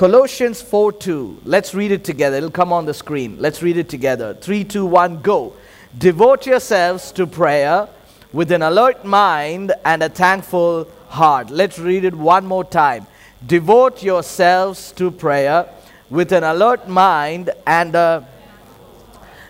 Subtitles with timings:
[0.00, 1.42] Colossians 4 2.
[1.44, 2.38] Let's read it together.
[2.38, 3.36] It'll come on the screen.
[3.38, 4.32] Let's read it together.
[4.32, 5.52] 3, 2, 1, go.
[5.98, 7.86] Devote yourselves to prayer
[8.32, 11.50] with an alert mind and a thankful heart.
[11.50, 13.06] Let's read it one more time.
[13.46, 15.68] Devote yourselves to prayer
[16.08, 18.26] with an alert mind and a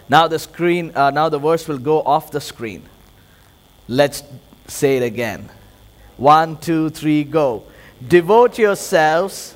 [0.08, 2.82] now the screen uh, now the verse will go off the screen
[3.86, 4.24] let's
[4.66, 5.48] say it again
[6.16, 7.62] one two three go
[8.08, 9.54] devote yourselves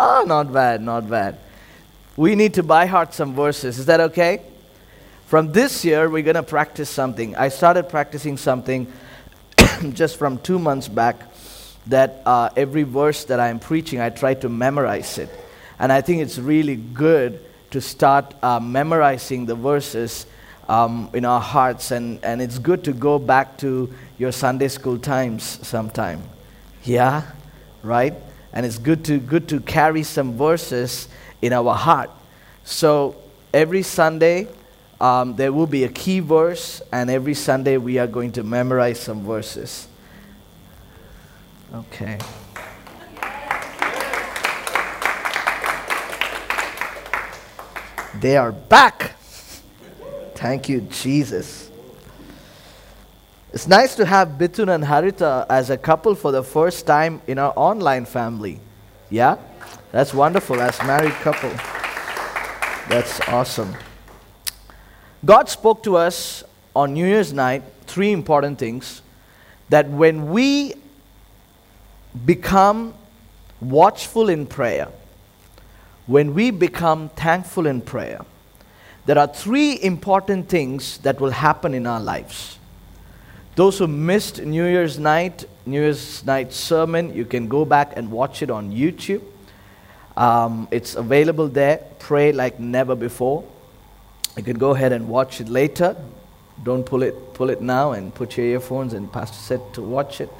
[0.00, 1.38] oh not bad not bad
[2.16, 4.42] we need to by heart some verses is that okay
[5.26, 8.90] from this year we're going to practice something i started practicing something
[9.92, 11.30] just from two months back
[11.86, 15.30] that uh, every verse that I'm preaching, I try to memorize it.
[15.78, 20.26] And I think it's really good to start uh, memorizing the verses
[20.68, 21.90] um, in our hearts.
[21.90, 26.22] And, and it's good to go back to your Sunday school times sometime.
[26.84, 27.22] Yeah?
[27.82, 28.14] Right?
[28.52, 31.08] And it's good to, good to carry some verses
[31.40, 32.10] in our heart.
[32.64, 33.16] So
[33.54, 34.48] every Sunday,
[35.00, 39.00] um, there will be a key verse, and every Sunday we are going to memorize
[39.00, 39.88] some verses.
[41.72, 42.18] Okay.
[48.20, 49.12] They are back.
[50.34, 51.69] Thank you, Jesus.
[53.52, 57.36] It's nice to have Bitun and Harita as a couple for the first time in
[57.36, 58.60] our online family.
[59.10, 59.38] Yeah?
[59.90, 61.50] That's wonderful as married couple.
[62.88, 63.74] That's awesome.
[65.24, 66.44] God spoke to us
[66.76, 69.02] on New Year's night three important things
[69.68, 70.74] that when we
[72.24, 72.94] become
[73.60, 74.86] watchful in prayer,
[76.06, 78.24] when we become thankful in prayer,
[79.06, 82.59] there are three important things that will happen in our lives.
[83.56, 88.10] Those who missed New Year's night, New Year's night sermon, you can go back and
[88.10, 89.22] watch it on YouTube.
[90.16, 91.78] Um, it's available there.
[91.98, 93.44] Pray like never before.
[94.36, 95.96] You can go ahead and watch it later.
[96.62, 100.20] Don't pull it, pull it now and put your earphones and Pastor said to watch
[100.20, 100.30] it.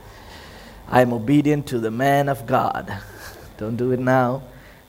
[0.88, 2.92] I am obedient to the man of God.
[3.56, 4.42] Don't do it now,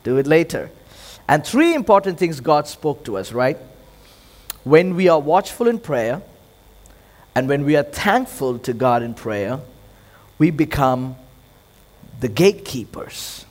[0.03, 0.69] do it later.
[1.27, 3.57] And three important things God spoke to us, right?
[4.63, 6.21] When we are watchful in prayer,
[7.35, 9.59] and when we are thankful to God in prayer,
[10.37, 11.15] we become
[12.19, 13.45] the gatekeepers.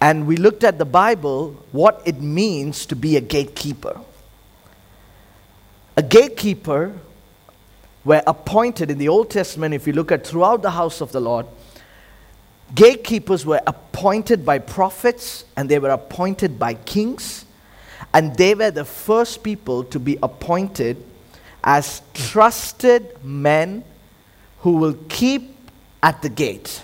[0.00, 4.00] And we looked at the Bible, what it means to be a gatekeeper.
[5.96, 6.94] A gatekeeper
[8.04, 11.20] were appointed in the Old Testament, if you look at throughout the house of the
[11.20, 11.46] Lord,
[12.74, 17.44] gatekeepers were appointed by prophets and they were appointed by kings.
[18.14, 21.04] And they were the first people to be appointed
[21.68, 23.84] as trusted men
[24.60, 25.54] who will keep
[26.02, 26.82] at the gate.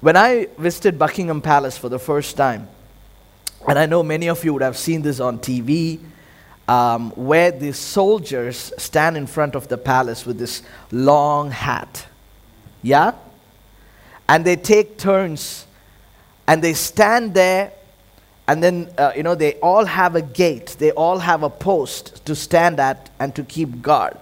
[0.00, 2.66] When I visited Buckingham Palace for the first time,
[3.68, 6.00] and I know many of you would have seen this on TV
[6.66, 12.04] um, where the soldiers stand in front of the palace with this long hat.
[12.82, 13.12] Yeah?
[14.28, 15.66] And they take turns
[16.48, 17.72] and they stand there
[18.48, 22.24] and then, uh, you know, they all have a gate, they all have a post
[22.24, 24.16] to stand at and to keep guard.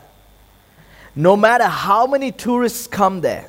[1.14, 3.48] No matter how many tourists come there,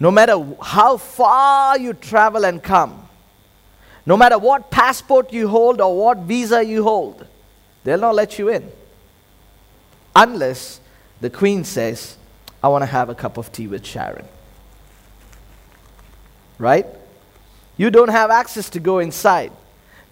[0.00, 3.08] no matter how far you travel and come,
[4.04, 7.24] no matter what passport you hold or what visa you hold,
[7.84, 8.70] they'll not let you in.
[10.16, 10.80] Unless
[11.20, 12.16] the queen says,
[12.60, 14.26] I want to have a cup of tea with Sharon.
[16.58, 16.86] Right?
[17.76, 19.52] You don't have access to go inside.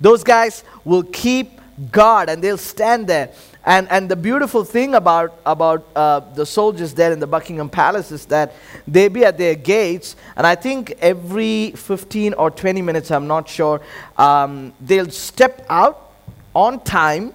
[0.00, 1.60] Those guys will keep
[1.90, 3.32] guard and they'll stand there
[3.66, 8.12] and, and the beautiful thing about, about uh, the soldiers there in the Buckingham Palace
[8.12, 8.52] is that
[8.86, 13.48] they be at their gates, and I think every 15 or 20 minutes, I'm not
[13.48, 13.80] sure,
[14.18, 16.12] um, they'll step out
[16.54, 17.32] on time,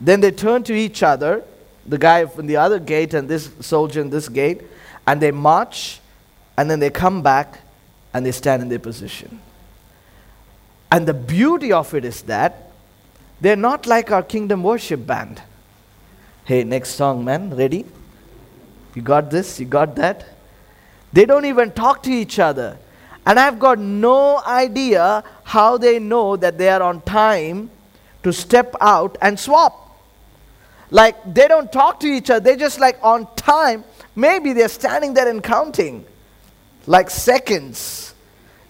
[0.00, 1.42] then they turn to each other,
[1.84, 4.62] the guy from the other gate and this soldier in this gate,
[5.04, 5.98] and they march,
[6.56, 7.58] and then they come back
[8.18, 9.40] and they stand in their position.
[10.90, 12.70] And the beauty of it is that
[13.40, 15.40] they're not like our kingdom worship band.
[16.44, 17.54] Hey, next song, man.
[17.54, 17.84] Ready?
[18.94, 19.60] You got this?
[19.60, 20.26] You got that?
[21.12, 22.76] They don't even talk to each other.
[23.24, 27.70] And I've got no idea how they know that they are on time
[28.24, 29.96] to step out and swap.
[30.90, 33.84] Like they don't talk to each other, they're just like on time.
[34.16, 36.04] Maybe they're standing there and counting
[36.88, 38.07] like seconds.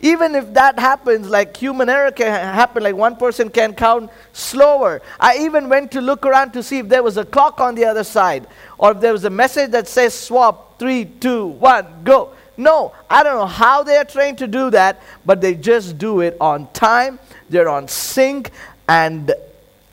[0.01, 5.03] Even if that happens, like human error can happen, like one person can count slower.
[5.19, 7.85] I even went to look around to see if there was a clock on the
[7.85, 8.47] other side
[8.79, 10.79] or if there was a message that says swap.
[10.79, 12.31] three, two, one, go.
[12.57, 16.21] No, I don't know how they are trained to do that, but they just do
[16.21, 17.19] it on time,
[17.49, 18.51] they're on sync,
[18.89, 19.33] and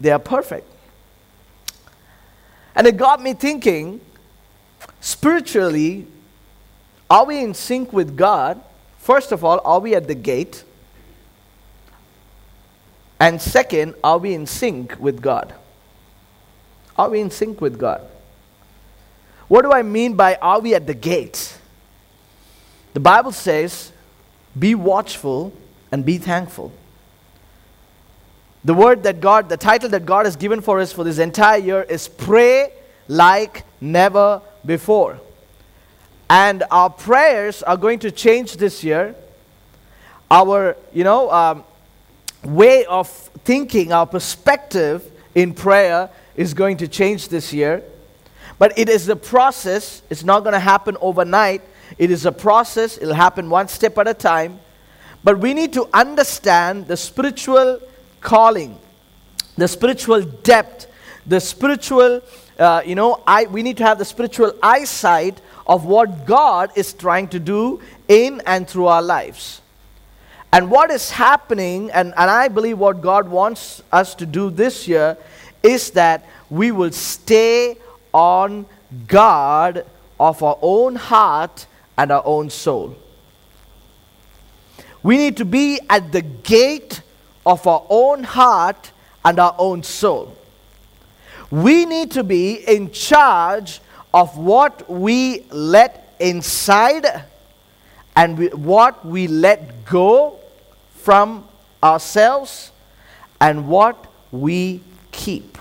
[0.02, 0.68] they are perfect.
[2.76, 4.02] And it got me thinking
[5.00, 6.08] spiritually,
[7.10, 8.62] are we in sync with God?
[9.06, 10.64] First of all, are we at the gate?
[13.20, 15.54] And second, are we in sync with God?
[16.98, 18.02] Are we in sync with God?
[19.48, 21.56] What do I mean by are we at the gate?
[22.96, 23.92] The Bible says,
[24.58, 25.54] be watchful
[25.92, 26.74] and be thankful.
[28.64, 31.60] The word that God, the title that God has given for us for this entire
[31.60, 32.74] year is pray
[33.08, 35.20] like never before.
[36.30, 39.16] And our prayers are going to change this year.
[40.32, 41.64] Our, you know, um,
[42.44, 43.10] way of
[43.44, 47.84] thinking, our perspective in prayer is going to change this year.
[48.58, 50.02] But it is a process.
[50.10, 51.62] It's not going to happen overnight.
[51.98, 52.98] It is a process.
[52.98, 54.60] It'll happen one step at a time.
[55.24, 57.82] But we need to understand the spiritual
[58.22, 58.78] calling,
[59.58, 60.88] the spiritual depth,
[61.26, 62.22] the spiritual,
[62.60, 66.94] uh, you know, I, we need to have the spiritual eyesight of what God is
[66.94, 69.62] trying to do in and through our lives.
[70.54, 74.88] And what is happening, and, and I believe what God wants us to do this
[74.88, 75.18] year,
[75.64, 77.78] is that we will stay
[78.14, 78.66] on
[79.08, 79.86] guard
[80.20, 81.66] of our own heart
[81.98, 82.96] and our own soul.
[85.04, 87.02] We need to be at the gate
[87.46, 88.92] of our own heart
[89.24, 90.36] and our own soul.
[91.52, 93.82] We need to be in charge
[94.16, 97.06] of what we let inside
[98.16, 100.40] and what we let go
[100.94, 101.46] from
[101.84, 102.72] ourselves
[103.42, 104.80] and what we
[105.12, 105.58] keep.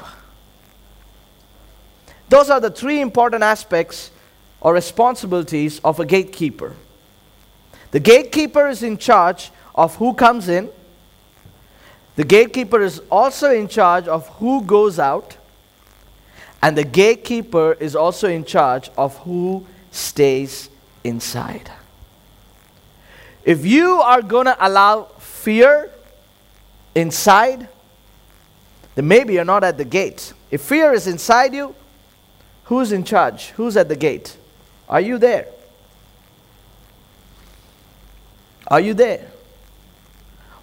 [2.29, 4.13] Those are the three important aspects
[4.61, 6.77] or responsibilities of a gatekeeper.
[7.91, 10.71] The gatekeeper is in charge of who comes in,
[12.15, 15.37] the gatekeeper is also in charge of who goes out,
[16.65, 20.71] and the gatekeeper is also in charge of who stays
[21.05, 21.71] inside.
[23.45, 25.91] If you are going to allow fear
[26.95, 27.69] inside,
[28.95, 30.33] then maybe you're not at the gate.
[30.51, 31.75] If fear is inside you,
[32.65, 33.51] who's in charge?
[33.51, 34.35] Who's at the gate?
[34.89, 35.49] Are you there?
[38.69, 39.31] Are you there?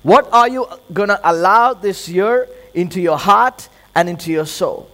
[0.02, 4.91] What are you going to allow this year into your heart and into your soul?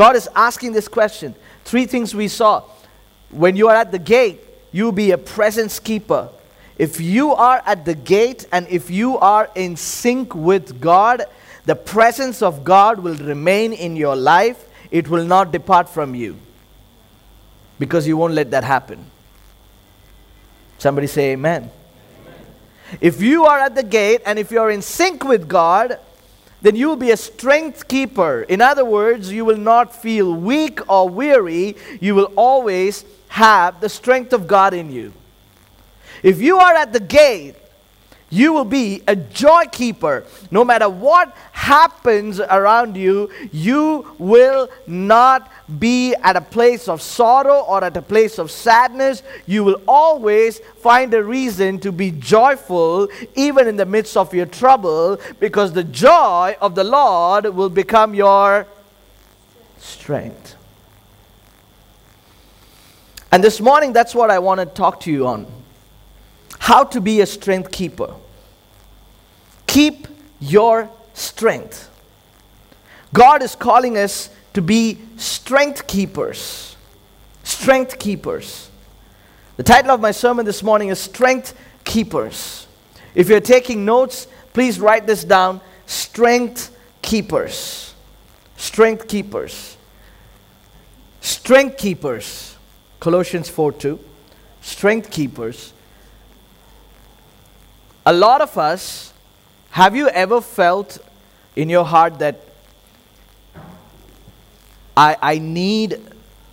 [0.00, 1.34] God is asking this question.
[1.66, 2.62] Three things we saw.
[3.28, 4.40] When you are at the gate,
[4.72, 6.30] you be a presence keeper.
[6.78, 11.26] If you are at the gate and if you are in sync with God,
[11.66, 14.66] the presence of God will remain in your life.
[14.90, 16.38] It will not depart from you
[17.78, 19.04] because you won't let that happen.
[20.78, 21.70] Somebody say, Amen.
[23.02, 25.98] If you are at the gate and if you're in sync with God,
[26.62, 28.42] then you will be a strength keeper.
[28.42, 31.76] In other words, you will not feel weak or weary.
[32.00, 35.12] You will always have the strength of God in you.
[36.22, 37.56] If you are at the gate
[38.30, 40.24] you will be a joy keeper.
[40.50, 47.60] No matter what happens around you, you will not be at a place of sorrow
[47.60, 49.22] or at a place of sadness.
[49.46, 54.46] You will always find a reason to be joyful, even in the midst of your
[54.46, 58.66] trouble, because the joy of the Lord will become your
[59.78, 60.56] strength.
[63.32, 65.46] And this morning, that's what I want to talk to you on
[66.58, 68.14] how to be a strength keeper.
[69.66, 70.08] Keep
[70.40, 71.88] your strength.
[73.12, 76.76] God is calling us to be strength keepers.
[77.42, 78.70] Strength keepers.
[79.56, 82.66] The title of my sermon this morning is Strength Keepers.
[83.14, 87.94] If you're taking notes, please write this down Strength Keepers.
[88.56, 89.76] Strength Keepers.
[91.20, 92.56] Strength Keepers.
[92.98, 93.98] Colossians 4 2.
[94.60, 95.72] Strength Keepers
[98.06, 99.12] a lot of us,
[99.70, 100.98] have you ever felt
[101.54, 102.40] in your heart that
[104.96, 106.00] I, I need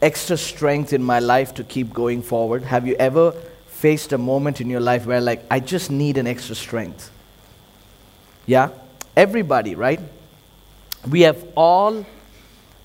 [0.02, 2.64] extra strength in my life to keep going forward?
[2.64, 3.32] Have you ever
[3.68, 7.12] faced a moment in your life where, like, I just need an extra strength?
[8.46, 8.70] Yeah?
[9.16, 10.00] Everybody, right?
[11.10, 12.06] We have all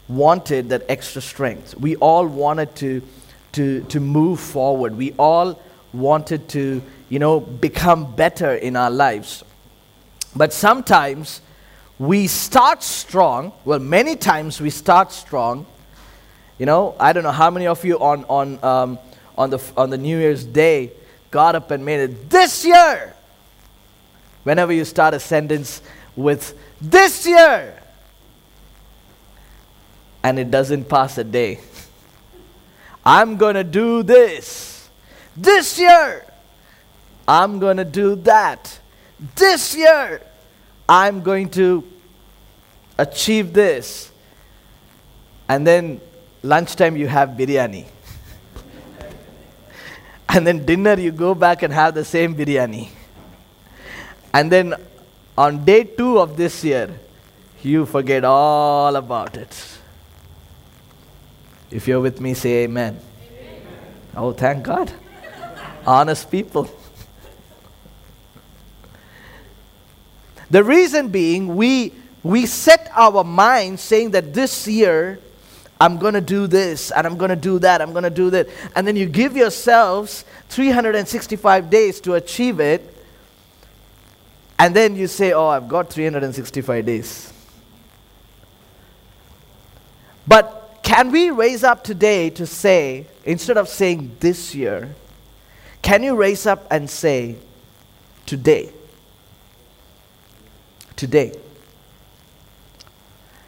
[0.09, 1.77] wanted that extra strength.
[1.79, 3.03] We all wanted to,
[3.53, 4.97] to, to move forward.
[4.97, 5.61] We all
[5.93, 6.83] wanted to
[7.13, 9.45] you know, become better in our lives.
[10.35, 11.43] But sometimes
[11.99, 15.67] we start strong, well, many times we start strong,
[16.59, 18.99] You know, I don't know how many of you on, on, um,
[19.37, 20.93] on, the, on the New Year's Day
[21.31, 23.15] got up and made it this year.
[24.45, 25.83] Whenever you start a sentence
[26.15, 27.79] with this year,
[30.23, 31.59] and it doesn't pass a day.
[33.05, 34.89] I'm going to do this.
[35.37, 36.25] This year,
[37.27, 38.79] I'm going to do that.
[39.35, 40.21] This year,
[40.89, 41.85] I'm going to
[42.99, 44.11] achieve this.
[45.49, 46.01] And then
[46.43, 47.87] lunchtime, you have biryani.
[50.29, 52.89] and then dinner, you go back and have the same biryani.
[54.33, 54.75] And then
[55.37, 56.91] on day two of this year,
[57.62, 59.79] you forget all about it.
[61.71, 62.99] If you're with me, say amen.
[62.99, 63.62] amen.
[64.17, 64.93] Oh, thank God.
[65.87, 66.71] Honest people.
[70.53, 75.19] The reason being, we, we set our minds saying that this year
[75.81, 78.29] I'm going to do this and I'm going to do that, I'm going to do
[78.29, 78.51] that.
[78.77, 82.95] And then you give yourselves 365 days to achieve it.
[84.59, 87.33] And then you say, Oh, I've got 365 days.
[90.29, 94.95] But can we raise up today to say, instead of saying this year,
[95.81, 97.37] can you raise up and say
[98.27, 98.71] today?
[100.97, 101.33] Today.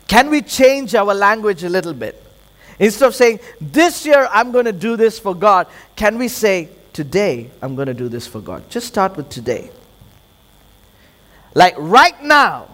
[0.07, 2.23] Can we change our language a little bit?
[2.79, 6.69] Instead of saying, this year I'm going to do this for God, can we say,
[6.93, 8.69] today I'm going to do this for God?
[8.69, 9.71] Just start with today.
[11.55, 12.69] Like right now,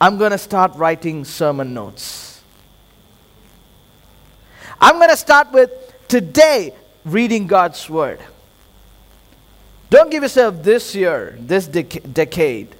[0.00, 2.42] I'm going to start writing sermon notes.
[4.80, 5.70] I'm going to start with
[6.06, 8.20] today reading God's Word.
[9.90, 12.74] Don't give yourself this year, this dec- decade.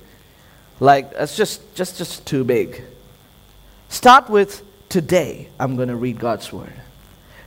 [0.80, 2.82] Like, it's just, just, just too big.
[3.88, 6.72] Start with today, I'm going to read God's Word.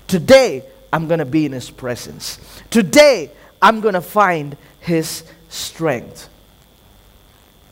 [0.07, 2.39] Today, I'm going to be in His presence.
[2.69, 6.29] Today, I'm going to find His strength.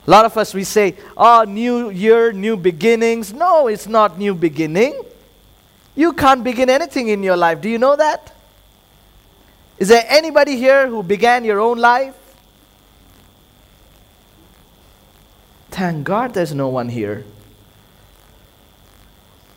[0.07, 3.33] A lot of us, we say, oh, new year, new beginnings.
[3.33, 5.03] No, it's not new beginning.
[5.95, 7.61] You can't begin anything in your life.
[7.61, 8.33] Do you know that?
[9.77, 12.15] Is there anybody here who began your own life?
[15.79, 17.23] Thank God there's no one here.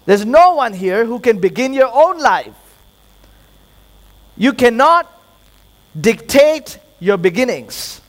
[0.07, 2.55] There's no one here who can begin your own life.
[4.37, 5.11] You cannot
[6.01, 8.01] dictate your beginnings.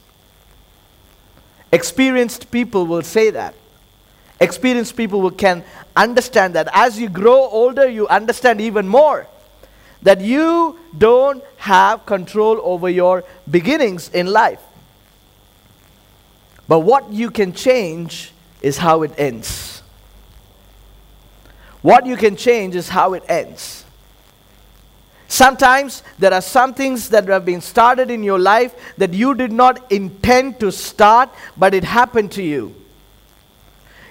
[1.72, 3.56] Experienced people will say that.
[4.40, 5.64] Experienced people will, can
[5.96, 6.68] understand that.
[6.72, 9.26] As you grow older, you understand even more
[10.04, 14.62] that you don't have control over your beginnings in life.
[16.68, 19.82] But what you can change is how it ends.
[21.82, 23.84] What you can change is how it ends.
[25.28, 29.52] Sometimes there are some things that have been started in your life that you did
[29.52, 32.76] not intend to start, but it happened to you.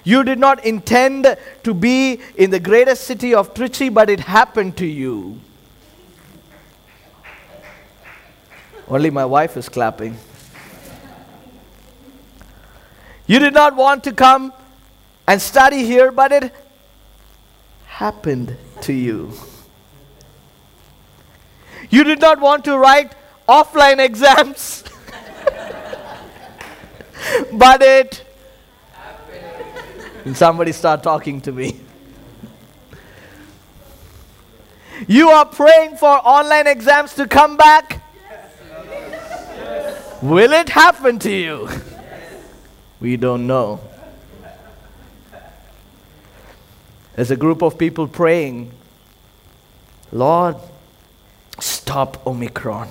[0.03, 4.75] You did not intend to be in the greatest city of Trichy, but it happened
[4.77, 5.39] to you.
[8.87, 10.17] Only my wife is clapping.
[13.33, 14.53] You did not want to come
[15.27, 16.53] and study here, but it
[17.87, 19.31] happened to you.
[21.89, 23.15] You did not want to write
[23.49, 24.83] offline exams.
[27.53, 28.23] but it.
[30.25, 31.81] And somebody start talking to me.
[35.07, 37.99] You are praying for online exams to come back.
[40.21, 41.67] Will it happen to you?
[43.03, 43.81] We don't know.
[47.17, 48.71] There's a group of people praying,
[50.13, 50.55] Lord,
[51.59, 52.87] stop Omicron.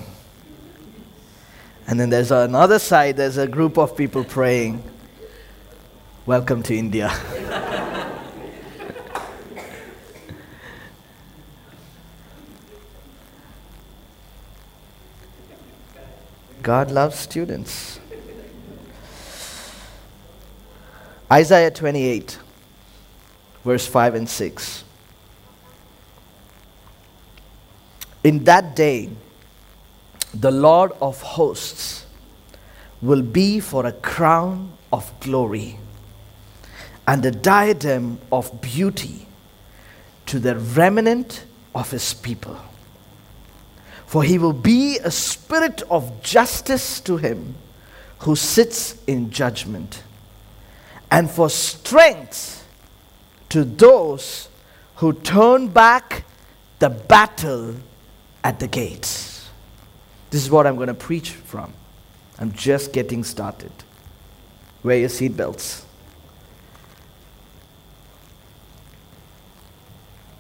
[1.86, 4.84] And then there's another side, there's a group of people praying,
[6.26, 7.08] Welcome to India.
[16.62, 17.98] God loves students.
[21.32, 22.38] Isaiah 28,
[23.64, 24.84] verse 5 and 6.
[28.22, 29.08] In that day,
[30.34, 32.04] the Lord of hosts
[33.00, 35.78] will be for a crown of glory
[37.08, 39.26] and a diadem of beauty
[40.26, 42.58] to the remnant of his people.
[44.04, 47.54] For he will be a spirit of justice to him
[48.18, 50.02] who sits in judgment,
[51.12, 52.66] and for strength
[53.50, 54.48] to those
[54.96, 56.24] who turn back
[56.78, 57.74] the battle
[58.42, 59.50] at the gates.
[60.30, 61.74] This is what I'm going to preach from.
[62.38, 63.72] I'm just getting started.
[64.82, 65.84] Wear your seatbelts.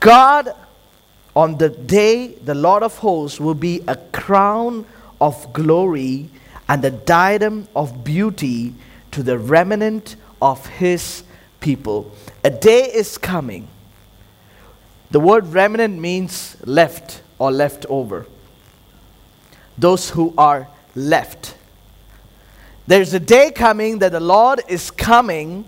[0.00, 0.56] God,
[1.36, 4.86] on the day the Lord of hosts will be a crown
[5.20, 6.30] of glory
[6.66, 8.72] and a diadem of beauty
[9.10, 11.22] to the remnant of his
[11.60, 12.12] people.
[12.44, 13.68] A day is coming.
[15.10, 18.26] The word remnant means left or left over.
[19.78, 21.54] Those who are left.
[22.86, 25.64] There's a day coming that the Lord is coming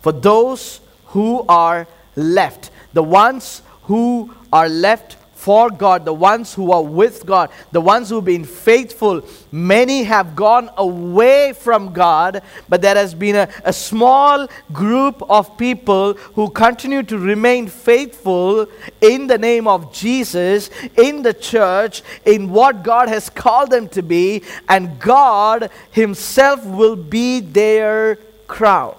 [0.00, 6.70] for those who are left the ones who are left for God, the ones who
[6.70, 9.22] are with God, the ones who've been faithful.
[9.50, 15.56] Many have gone away from God, but there has been a, a small group of
[15.56, 18.66] people who continue to remain faithful
[19.00, 20.68] in the name of Jesus,
[20.98, 26.96] in the church, in what God has called them to be, and God Himself will
[26.96, 28.16] be their
[28.46, 28.94] crown.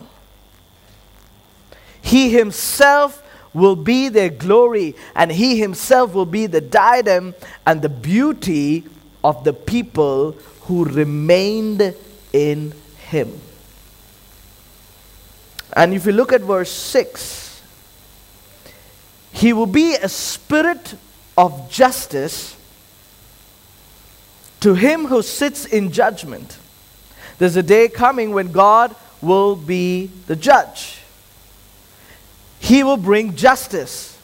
[2.02, 3.22] He Himself
[3.54, 8.84] will be their glory, and he himself will be the diadem and the beauty
[9.24, 10.32] of the people
[10.62, 11.96] who remained
[12.34, 13.40] in him.
[15.74, 17.62] And if you look at verse 6,
[19.34, 20.96] he will be a spirit
[21.38, 22.58] of justice
[24.60, 26.58] to him who sits in judgment.
[27.38, 31.01] There's a day coming when God will be the judge.
[32.62, 34.18] He will bring justice.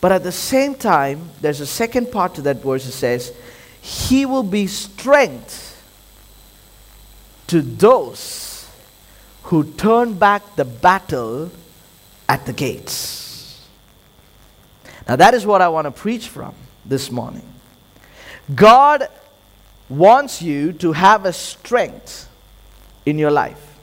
[0.00, 3.32] But at the same time, there's a second part to that verse that says,
[3.80, 5.80] He will be strength
[7.46, 8.68] to those
[9.44, 11.52] who turn back the battle
[12.28, 13.64] at the gates.
[15.08, 16.54] Now, that is what I want to preach from
[16.84, 17.46] this morning.
[18.52, 19.06] God
[19.88, 22.28] wants you to have a strength
[23.06, 23.78] in your life,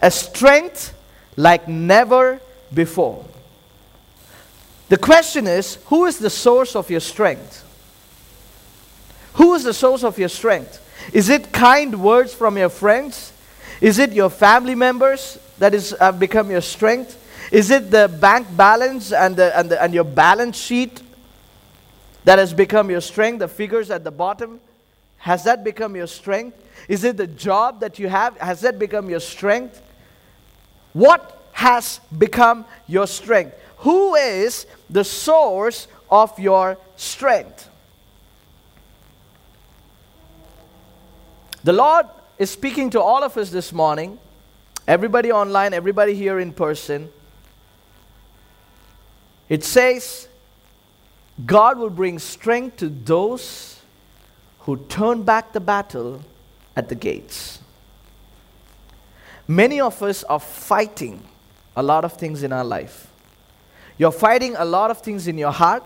[0.00, 0.94] a strength
[1.36, 2.40] like never
[2.72, 3.24] before.
[4.88, 7.62] The question is who is the source of your strength?
[9.34, 10.80] Who is the source of your strength?
[11.12, 13.32] Is it kind words from your friends?
[13.80, 17.20] Is it your family members that is, have become your strength?
[17.50, 21.02] Is it the bank balance and, the, and, the, and your balance sheet
[22.24, 24.60] that has become your strength, the figures at the bottom?
[25.18, 26.56] Has that become your strength?
[26.88, 28.36] Is it the job that you have?
[28.38, 29.82] Has that become your strength?
[30.94, 33.56] What has become your strength?
[33.78, 37.68] Who is the source of your strength?
[41.64, 42.06] The Lord
[42.38, 44.18] is speaking to all of us this morning,
[44.86, 47.10] everybody online, everybody here in person.
[49.48, 50.28] It says,
[51.44, 53.80] God will bring strength to those
[54.60, 56.22] who turn back the battle
[56.76, 57.58] at the gates.
[59.46, 61.22] Many of us are fighting
[61.76, 63.08] a lot of things in our life.
[63.98, 65.82] You're fighting a lot of things in your heart.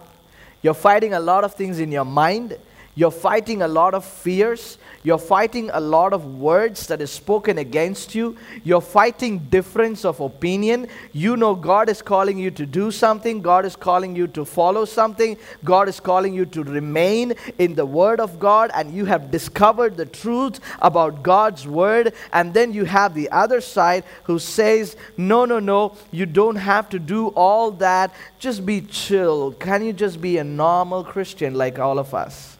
[0.62, 2.56] You're fighting a lot of things in your mind.
[2.98, 4.76] You're fighting a lot of fears.
[5.04, 8.36] You're fighting a lot of words that is spoken against you.
[8.64, 10.88] You're fighting difference of opinion.
[11.12, 13.40] You know God is calling you to do something.
[13.40, 15.36] God is calling you to follow something.
[15.62, 18.72] God is calling you to remain in the Word of God.
[18.74, 22.14] And you have discovered the truth about God's Word.
[22.32, 26.88] And then you have the other side who says, No, no, no, you don't have
[26.88, 28.12] to do all that.
[28.40, 29.52] Just be chill.
[29.52, 32.57] Can you just be a normal Christian like all of us?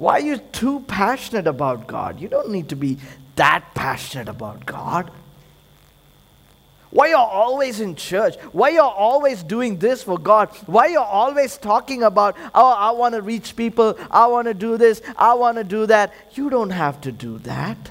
[0.00, 2.20] Why are you too passionate about God?
[2.20, 2.96] You don't need to be
[3.36, 5.10] that passionate about God.
[6.88, 8.36] Why are you're always in church?
[8.52, 10.56] Why are you're always doing this for God?
[10.64, 14.54] Why are you're always talking about, oh, I want to reach people, I want to
[14.54, 16.14] do this, I want to do that.
[16.32, 17.90] You don't have to do that.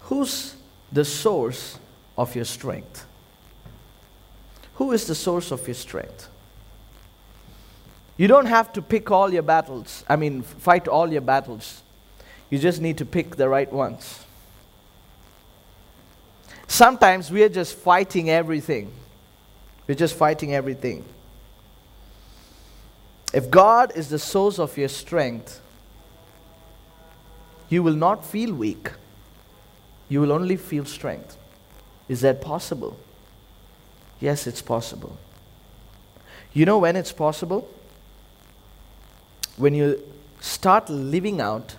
[0.00, 0.56] Who's
[0.90, 1.78] the source
[2.18, 3.06] of your strength?
[4.74, 6.28] Who is the source of your strength?
[8.16, 11.82] You don't have to pick all your battles, I mean, fight all your battles.
[12.50, 14.24] You just need to pick the right ones.
[16.68, 18.92] Sometimes we are just fighting everything.
[19.86, 21.04] We're just fighting everything.
[23.32, 25.60] If God is the source of your strength,
[27.68, 28.90] you will not feel weak.
[30.08, 31.36] You will only feel strength.
[32.08, 32.96] Is that possible?
[34.20, 35.16] Yes, it's possible.
[36.52, 37.68] You know when it's possible?
[39.56, 40.02] When you
[40.40, 41.76] start living out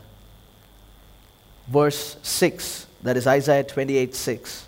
[1.68, 4.68] verse 6, that is Isaiah 28 6,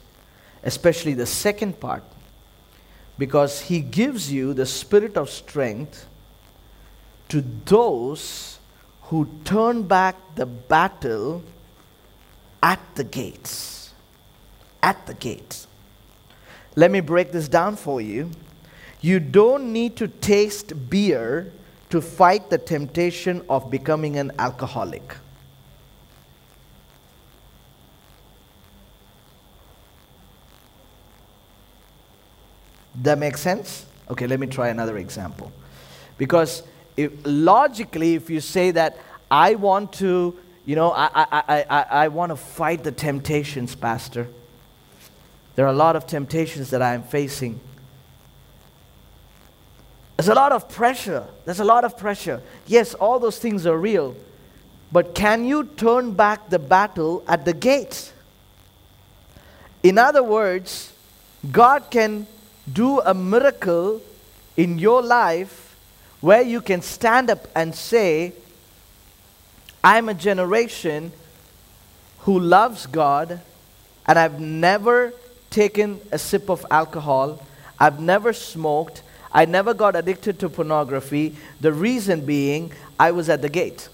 [0.63, 2.03] especially the second part,
[3.17, 6.07] because He gives you the spirit of strength
[7.29, 8.59] to those
[9.03, 11.43] who turn back the battle
[12.61, 13.93] at the gates.
[14.83, 15.67] At the gates.
[16.75, 18.31] Let me break this down for you.
[19.01, 21.51] You don't need to taste beer
[21.89, 25.15] to fight the temptation of becoming an alcoholic.
[33.03, 33.85] That makes sense?
[34.09, 35.51] Okay, let me try another example.
[36.17, 36.63] Because
[36.95, 38.97] if, logically, if you say that
[39.29, 44.27] I want to, you know, I, I, I, I, want to fight the temptations, Pastor.
[45.55, 47.59] There are a lot of temptations that I am facing.
[50.17, 51.25] There's a lot of pressure.
[51.45, 52.41] There's a lot of pressure.
[52.65, 54.15] Yes, all those things are real.
[54.91, 58.13] But can you turn back the battle at the gates?
[59.83, 60.91] In other words,
[61.51, 62.25] God can
[62.71, 64.01] do a miracle
[64.55, 65.75] in your life
[66.19, 68.33] where you can stand up and say,
[69.83, 71.11] I'm a generation
[72.19, 73.39] who loves God
[74.07, 75.13] and I've never
[75.49, 77.41] taken a sip of alcohol,
[77.79, 81.35] I've never smoked, I never got addicted to pornography.
[81.61, 83.89] The reason being, I was at the gate.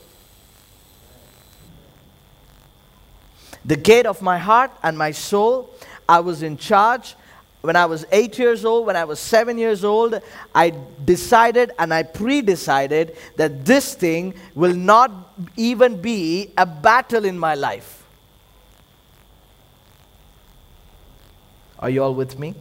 [3.65, 5.73] The gate of my heart and my soul,
[6.07, 7.15] I was in charge
[7.63, 10.21] when I was eight years old, when I was seven years old,
[10.53, 10.73] I
[11.05, 17.39] decided and I pre decided that this thing will not even be a battle in
[17.39, 18.03] my life.
[21.79, 22.53] Are you all with me?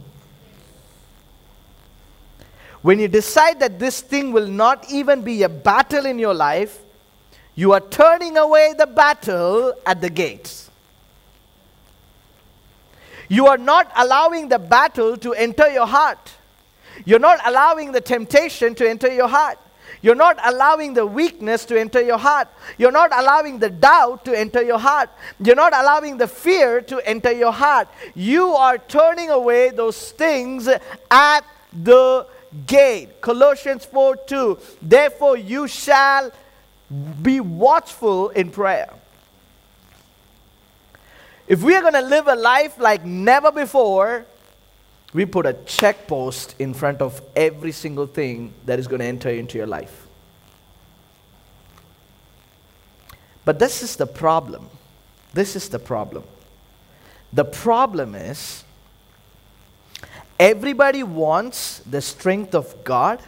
[2.83, 6.79] When you decide that this thing will not even be a battle in your life,
[7.55, 10.69] you are turning away the battle at the gates.
[13.29, 16.33] You are not allowing the battle to enter your heart.
[17.05, 19.59] You're not allowing the temptation to enter your heart.
[20.01, 22.49] You're not allowing the weakness to enter your heart.
[22.77, 25.09] You're not allowing the doubt to enter your heart.
[25.39, 27.87] You're not allowing the fear to enter your heart.
[28.13, 30.67] You are turning away those things
[31.09, 31.41] at
[31.71, 32.27] the
[32.65, 33.21] gate.
[33.21, 34.59] Colossians 4 2.
[34.81, 36.31] Therefore, you shall
[37.21, 38.93] be watchful in prayer.
[41.47, 44.25] If we are going to live a life like never before,
[45.13, 49.05] we put a check post in front of every single thing that is going to
[49.05, 50.07] enter into your life.
[53.45, 54.69] But this is the problem.
[55.33, 56.23] This is the problem.
[57.33, 58.63] The problem is
[60.43, 63.21] everybody wants the strength of God,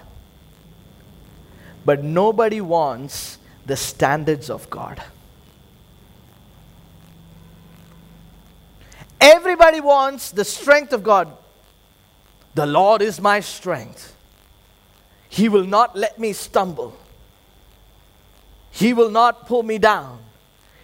[1.86, 5.02] but nobody wants the standards of God.
[9.22, 11.32] Everybody wants the strength of God.
[12.54, 14.14] The Lord is my strength.
[15.30, 16.98] He will not let me stumble.
[18.72, 20.20] He will not pull me down.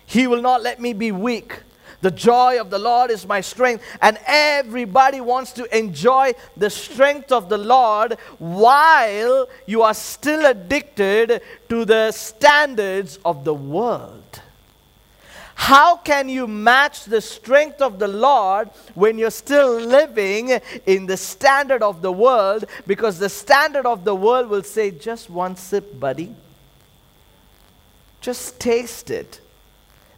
[0.05, 1.59] He will not let me be weak.
[2.01, 3.83] The joy of the Lord is my strength.
[4.01, 11.41] And everybody wants to enjoy the strength of the Lord while you are still addicted
[11.69, 14.41] to the standards of the world.
[15.53, 21.17] How can you match the strength of the Lord when you're still living in the
[21.17, 22.65] standard of the world?
[22.87, 26.33] Because the standard of the world will say, just one sip, buddy.
[28.21, 29.40] Just taste it.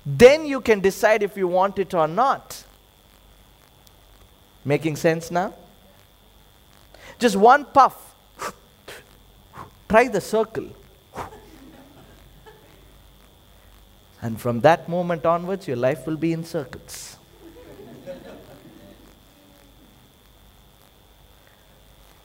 [0.06, 2.64] Then you can decide if you want it or not.
[4.66, 5.54] Making sense now?
[7.20, 8.16] Just one puff.
[9.90, 10.70] Try the circle.
[14.22, 17.18] And from that moment onwards, your life will be in circles.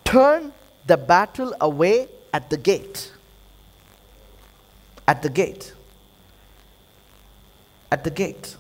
[0.04, 0.52] Turn
[0.86, 3.12] the battle away at the gate.
[5.06, 5.74] At the gate.
[7.90, 8.56] At the gate.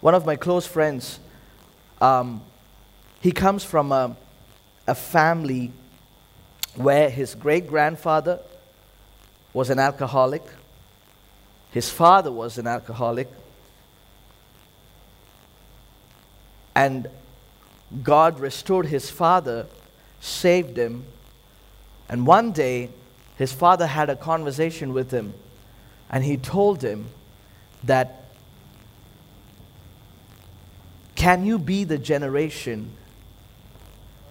[0.00, 1.20] One of my close friends,
[2.00, 2.40] um,
[3.20, 4.16] he comes from a,
[4.86, 5.72] a family
[6.74, 8.40] where his great grandfather
[9.52, 10.42] was an alcoholic.
[11.70, 13.28] His father was an alcoholic.
[16.74, 17.08] And
[18.02, 19.66] God restored his father,
[20.20, 21.04] saved him.
[22.08, 22.88] And one day,
[23.36, 25.34] his father had a conversation with him.
[26.10, 27.06] And he told him
[27.84, 28.24] that,
[31.14, 32.90] Can you be the generation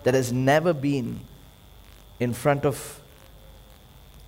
[0.03, 1.21] that has never been
[2.19, 2.99] in front of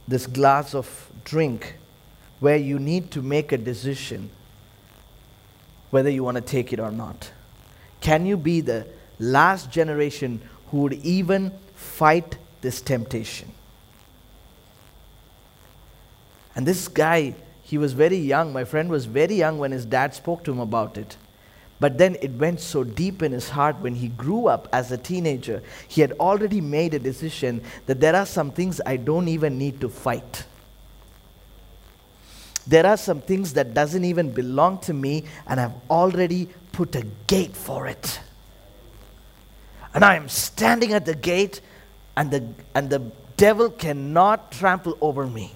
[0.08, 1.76] this glass of drink
[2.40, 4.30] where you need to make a decision
[5.92, 7.32] whether you want to take it or not.
[8.00, 8.88] Can you be the
[9.20, 13.52] last generation who would even fight this temptation?
[16.56, 18.52] And this guy, he was very young.
[18.52, 21.18] My friend was very young when his dad spoke to him about it.
[21.80, 24.98] But then it went so deep in his heart when he grew up as a
[24.98, 25.64] teenager.
[25.88, 29.82] He had already made a decision that there are some things I don't even need
[29.82, 30.46] to fight.
[32.68, 37.04] There are some things that doesn't even belong to me and I've already put a
[37.26, 38.20] gate for it.
[39.96, 41.62] And I am standing at the gate
[42.16, 45.54] and the and the devil cannot trample over me.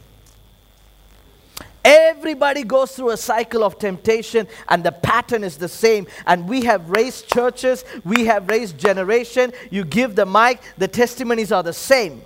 [1.85, 6.07] Everybody goes through a cycle of temptation, and the pattern is the same.
[6.25, 9.53] And we have raised churches, we have raised generation.
[9.69, 12.23] You give the mic, the testimonies are the same.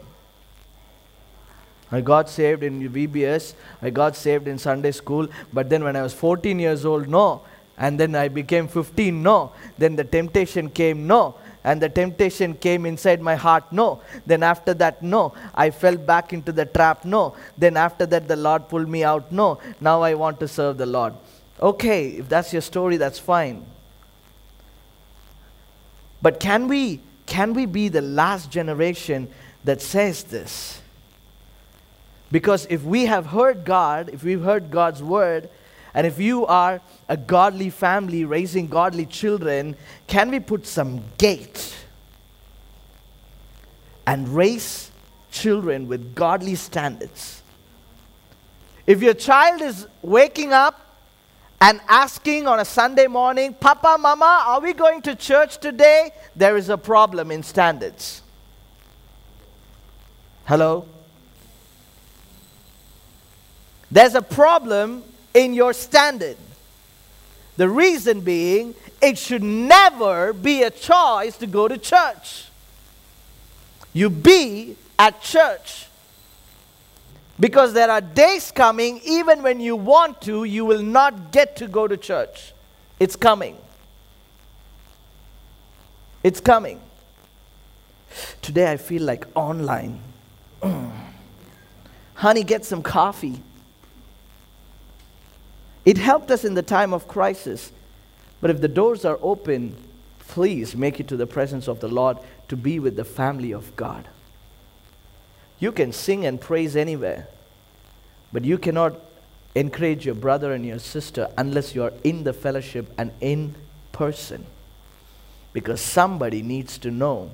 [1.91, 6.04] I got saved in VBS, I got saved in Sunday school, but then when I
[6.04, 7.41] was 14 years old, no.
[7.78, 9.52] And then I became 15, no.
[9.78, 14.02] Then the temptation came, no and the temptation came inside my heart no.
[14.26, 15.34] Then after that no.
[15.54, 17.36] I fell back into the trap no.
[17.58, 19.60] Then after that the lord pulled me out no.
[19.82, 21.13] Now i want to serve the lord.
[21.62, 23.65] Okay if that's your story that's fine.
[26.22, 29.30] But can we can we be the last generation
[29.63, 30.82] that says this?
[32.32, 35.50] Because if we have heard god if we've heard god's word
[35.93, 39.75] and if you are a godly family raising godly children,
[40.08, 41.75] can we put some gate
[44.06, 44.91] and raise
[45.32, 47.41] children with godly standards?
[48.86, 50.80] If your child is waking up
[51.62, 56.12] and asking on a Sunday morning, Papa, Mama, are we going to church today?
[56.36, 58.21] There is a problem in standards.
[60.45, 60.88] Hello?
[63.91, 65.04] There's a problem
[65.39, 66.38] in your standard.
[67.56, 72.45] The reason being, it should never be a choice to go to church.
[73.93, 75.88] You be at church.
[77.39, 81.67] Because there are days coming, even when you want to, you will not get to
[81.67, 82.54] go to church.
[82.99, 83.58] It's coming.
[86.21, 86.82] It's coming.
[88.41, 90.02] Today I feel like online.
[92.15, 93.41] Honey, get some coffee.
[95.89, 97.71] It helped us in the time of crisis.
[98.41, 99.75] But if the doors are open,
[100.19, 103.75] please make it to the presence of the Lord to be with the family of
[103.75, 104.08] God.
[105.58, 107.28] You can sing and praise anywhere,
[108.32, 108.99] but you cannot
[109.56, 113.56] encourage your brother and your sister unless you are in the fellowship and in
[113.91, 114.45] person.
[115.54, 117.32] Because somebody needs to know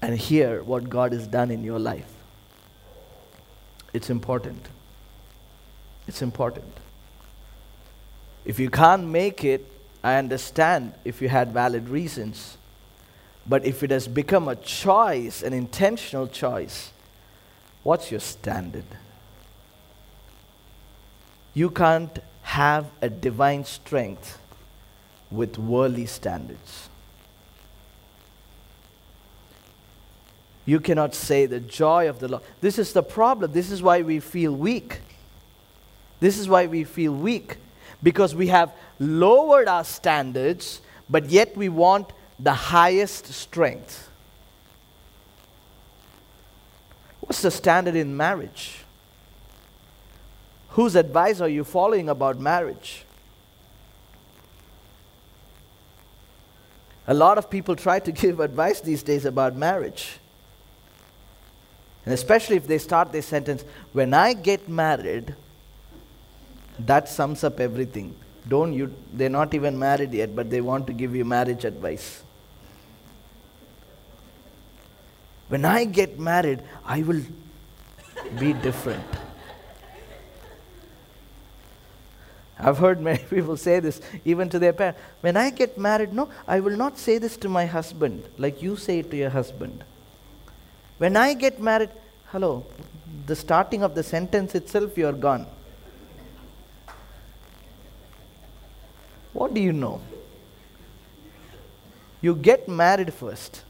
[0.00, 2.12] and hear what God has done in your life.
[3.92, 4.68] It's important.
[6.06, 6.72] It's important.
[8.44, 9.70] If you can't make it,
[10.04, 12.56] I understand if you had valid reasons.
[13.48, 16.90] But if it has become a choice, an intentional choice,
[17.82, 18.84] what's your standard?
[21.54, 24.38] You can't have a divine strength
[25.30, 26.88] with worldly standards.
[30.64, 32.42] You cannot say the joy of the Lord.
[32.60, 33.52] This is the problem.
[33.52, 35.00] This is why we feel weak.
[36.20, 37.58] This is why we feel weak
[38.02, 44.08] because we have lowered our standards, but yet we want the highest strength.
[47.20, 48.84] What's the standard in marriage?
[50.70, 53.04] Whose advice are you following about marriage?
[57.08, 60.18] A lot of people try to give advice these days about marriage.
[62.04, 65.34] And especially if they start their sentence, when I get married,
[66.78, 68.14] that sums up everything.
[68.48, 72.22] Don't you, they're not even married yet, but they want to give you marriage advice.
[75.48, 77.22] When I get married, I will
[78.38, 79.04] be different.
[82.58, 85.00] I've heard many people say this, even to their parents.
[85.20, 88.76] When I get married, no, I will not say this to my husband, like you
[88.76, 89.84] say it to your husband.
[90.98, 91.90] When I get married,
[92.28, 92.64] hello,
[93.26, 95.46] the starting of the sentence itself, you're gone.
[99.36, 100.00] What do you know?
[102.22, 103.64] You get married first.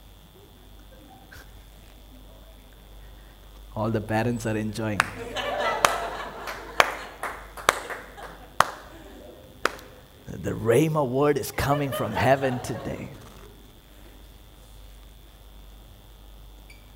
[3.74, 5.00] All the parents are enjoying.
[10.29, 13.09] the Rhema word is coming from heaven today.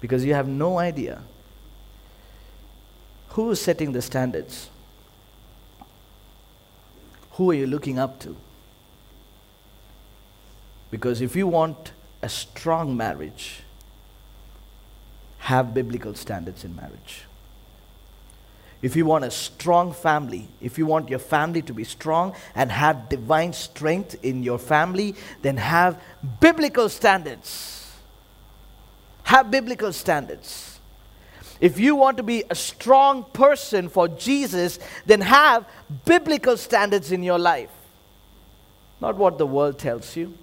[0.00, 1.22] Because you have no idea
[3.30, 4.70] who is setting the standards.
[7.32, 8.36] Who are you looking up to?
[10.90, 13.62] Because if you want a strong marriage,
[15.38, 17.24] have biblical standards in marriage.
[18.82, 22.72] If you want a strong family, if you want your family to be strong and
[22.72, 26.00] have divine strength in your family, then have
[26.40, 27.92] biblical standards.
[29.24, 30.80] Have biblical standards.
[31.60, 35.66] If you want to be a strong person for Jesus, then have
[36.06, 37.70] biblical standards in your life.
[38.98, 40.34] Not what the world tells you,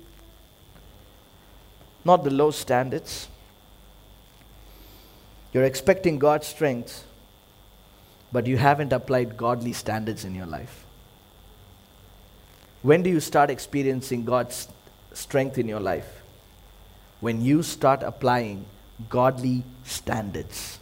[2.08, 3.28] not the low standards.
[5.54, 7.04] You're expecting God's strength
[8.32, 10.86] but you haven't applied godly standards in your life.
[12.82, 14.67] When do you start experiencing God's
[15.13, 16.22] strength in your life?
[17.20, 18.65] When you start applying
[19.10, 20.80] godly standards.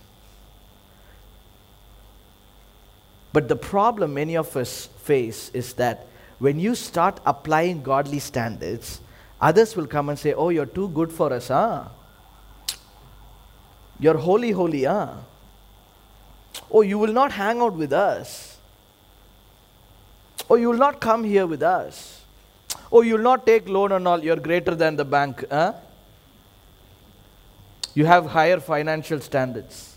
[3.31, 6.07] But the problem many of us face is that
[6.39, 8.99] when you start applying godly standards,
[9.39, 11.85] others will come and say, Oh, you're too good for us, huh?
[13.99, 15.13] You're holy, holy, huh?
[16.71, 18.57] Oh, you will not hang out with us.
[20.49, 22.21] Oh, you will not come here with us.
[22.91, 24.23] Oh, you will not take loan and all.
[24.23, 25.43] You're greater than the bank.
[25.49, 25.73] Huh?
[27.93, 29.95] You have higher financial standards.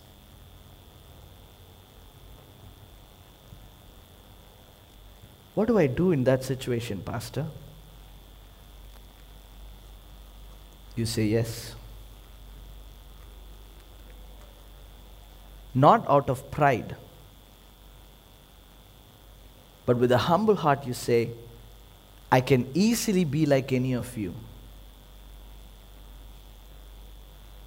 [5.55, 7.47] What do I do in that situation, Pastor?
[10.99, 11.75] You say yes.
[15.75, 16.97] not out of pride,
[19.87, 21.31] but with a humble heart, you say,
[22.31, 24.35] I can easily be like any of you.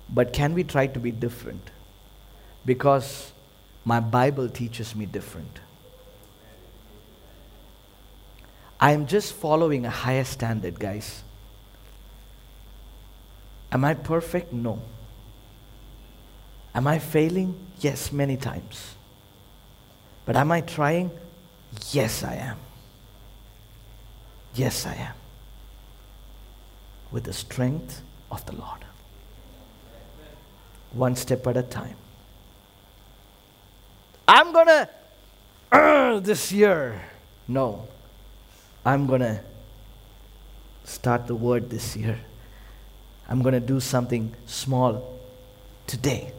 [0.09, 1.71] But can we try to be different?
[2.65, 3.31] Because
[3.85, 5.61] my Bible teaches me different.
[8.79, 11.23] I am just following a higher standard, guys.
[13.71, 14.51] Am I perfect?
[14.51, 14.81] No.
[16.73, 17.55] Am I failing?
[17.79, 18.95] Yes, many times.
[20.25, 21.11] But am I trying?
[21.91, 22.57] Yes, I am.
[24.55, 25.13] Yes, I am.
[27.11, 28.85] With the strength of the Lord.
[30.93, 31.95] One step at a time.
[34.27, 34.89] I'm going to
[35.71, 37.01] uh, this year.
[37.47, 37.87] No.
[38.85, 39.41] I'm going to
[40.83, 42.19] start the word this year.
[43.31, 45.17] I'm going to do something small
[45.87, 46.33] today.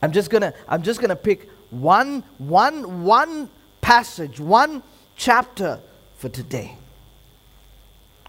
[0.00, 4.84] I'm just gonna I'm just gonna pick one one one passage, one
[5.16, 5.80] chapter
[6.18, 6.76] for today.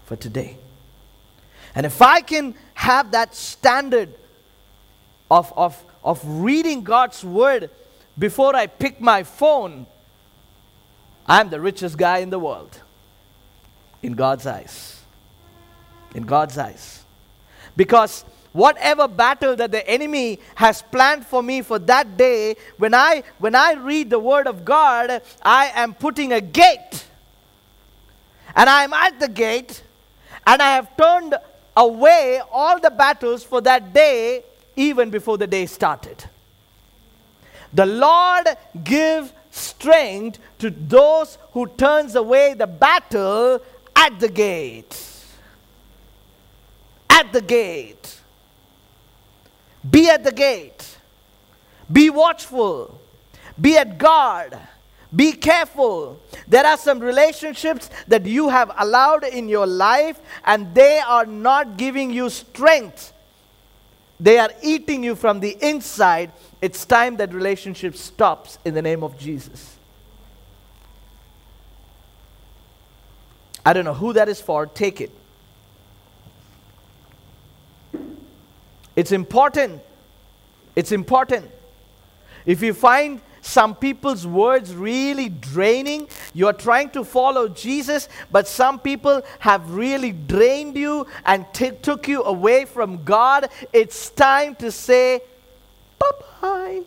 [0.04, 0.56] For today.
[1.76, 4.12] And if I can have that standard
[5.30, 7.70] of, of, of reading God's word
[8.18, 9.86] before I pick my phone,
[11.24, 12.80] I'm the richest guy in the world.
[14.02, 14.97] In God's eyes.
[16.14, 17.04] In God's eyes.
[17.76, 23.22] Because whatever battle that the enemy has planned for me for that day when i
[23.38, 27.04] when i read the word of god i am putting a gate.
[28.56, 29.82] And i am at the gate
[30.46, 31.34] and i have turned
[31.76, 34.42] away all the battles for that day
[34.74, 36.24] even before the day started.
[37.72, 38.48] The lord
[38.82, 43.60] give strength to those who turns away the battle
[43.94, 45.17] at the gate
[47.18, 48.18] at the gate
[49.88, 50.96] be at the gate.
[51.90, 53.00] Be watchful.
[53.60, 54.56] Be at guard.
[55.14, 56.20] Be careful.
[56.46, 61.76] There are some relationships that you have allowed in your life and they are not
[61.76, 63.12] giving you strength.
[64.20, 66.32] They are eating you from the inside.
[66.60, 69.76] It's time that relationship stops in the name of Jesus.
[73.64, 74.66] I don't know who that is for.
[74.66, 75.17] Take it.
[78.98, 79.80] It's important.
[80.74, 81.48] It's important.
[82.44, 88.80] If you find some people's words really draining, you're trying to follow Jesus, but some
[88.80, 94.72] people have really drained you and t- took you away from God, it's time to
[94.72, 95.20] say
[95.96, 96.82] bye bye.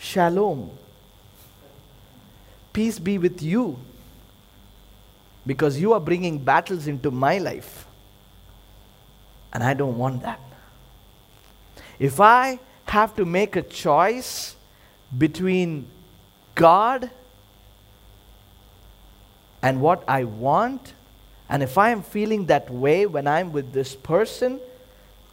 [0.00, 0.68] Shalom.
[2.72, 3.78] Peace be with you
[5.46, 7.86] because you are bringing battles into my life.
[9.52, 10.40] And I don't want that.
[11.98, 14.56] If I have to make a choice
[15.16, 15.86] between
[16.54, 17.10] God
[19.60, 20.94] and what I want,
[21.48, 24.58] and if I am feeling that way when I'm with this person,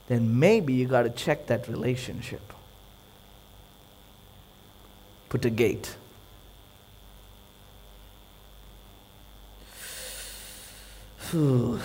[0.07, 2.41] then maybe you got to check that relationship.
[5.29, 5.95] Put a gate.
[11.31, 11.79] Whew.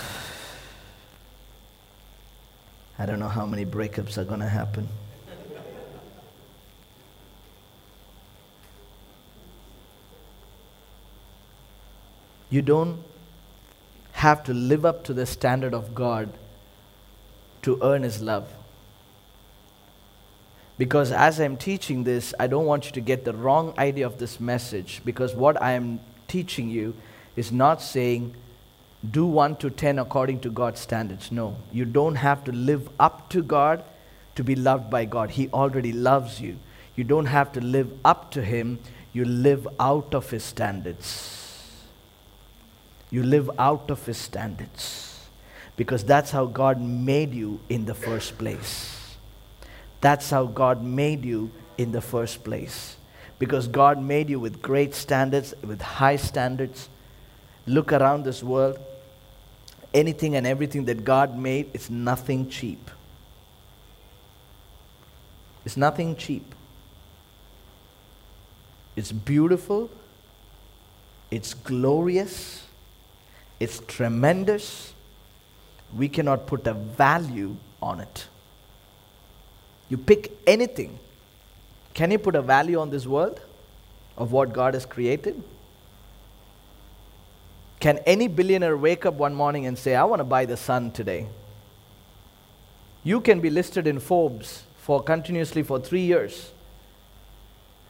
[2.98, 4.88] I don't know how many breakups are going to happen.
[12.50, 13.02] You don't
[14.12, 16.30] have to live up to the standard of God
[17.62, 18.48] to earn His love.
[20.78, 24.18] Because as I'm teaching this, I don't want you to get the wrong idea of
[24.18, 25.02] this message.
[25.04, 26.94] Because what I am teaching you
[27.34, 28.34] is not saying
[29.10, 31.30] do 1 to 10 according to God's standards.
[31.30, 33.84] No, you don't have to live up to God
[34.34, 35.30] to be loved by God.
[35.30, 36.58] He already loves you.
[36.96, 38.78] You don't have to live up to Him,
[39.12, 41.40] you live out of His standards.
[43.10, 45.28] You live out of His standards
[45.76, 49.16] because that's how God made you in the first place.
[50.00, 52.96] That's how God made you in the first place.
[53.38, 56.88] Because God made you with great standards, with high standards.
[57.66, 58.78] Look around this world.
[59.94, 62.90] Anything and everything that God made is nothing cheap.
[65.64, 66.54] It's nothing cheap.
[68.96, 69.88] It's beautiful.
[71.30, 72.64] It's glorious
[73.60, 74.92] it's tremendous.
[75.96, 78.26] We cannot put a value on it.
[79.88, 80.98] You pick anything.
[81.92, 83.40] Can you put a value on this world
[84.16, 85.42] of what God has created?
[87.80, 90.90] Can any billionaire wake up one morning and say, I want to buy the sun
[90.90, 91.26] today?
[93.02, 96.52] You can be listed in Forbes for continuously for three years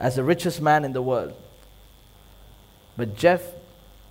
[0.01, 1.35] as the richest man in the world.
[2.97, 3.43] But Jeff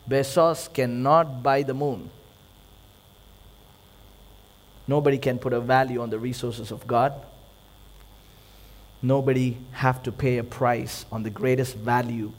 [0.10, 2.10] Bezos cannot buy the moon.
[4.88, 7.14] Nobody can put a value on the resources of God.
[9.02, 12.32] Nobody have to pay a price on the greatest value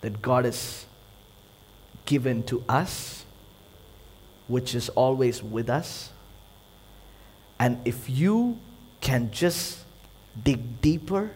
[0.00, 0.85] that God has
[2.06, 3.24] given to us,
[4.48, 6.10] which is always with us.
[7.58, 8.58] And if you
[9.00, 9.80] can just
[10.42, 11.30] dig deeper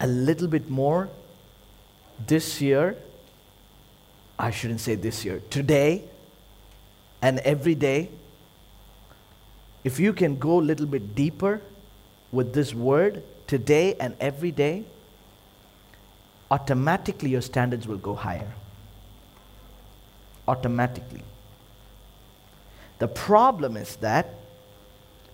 [0.00, 1.08] a little bit more
[2.26, 2.96] this year,
[4.38, 6.04] I shouldn't say this year, today
[7.22, 8.10] and every day,
[9.84, 11.60] if you can go a little bit deeper
[12.32, 14.84] with this word today and every day,
[16.50, 18.52] automatically your standards will go higher.
[20.46, 21.22] Automatically.
[22.98, 24.34] The problem is that